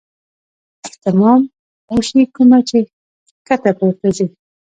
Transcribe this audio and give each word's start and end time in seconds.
اهتمام 0.85 1.41
اوشي 1.91 2.23
کومه 2.35 2.59
چې 2.69 2.77
ښکته 3.39 3.71
پورته 3.77 4.07
ځي- 4.17 4.25